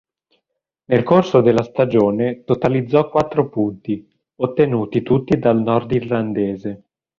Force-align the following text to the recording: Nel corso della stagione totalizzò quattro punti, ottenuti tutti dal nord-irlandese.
Nel 0.85 1.03
corso 1.03 1.41
della 1.41 1.61
stagione 1.61 2.43
totalizzò 2.43 3.07
quattro 3.07 3.49
punti, 3.49 4.09
ottenuti 4.37 5.03
tutti 5.03 5.37
dal 5.37 5.61
nord-irlandese. 5.61 6.83